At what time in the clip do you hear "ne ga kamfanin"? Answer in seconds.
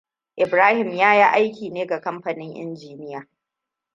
1.69-2.55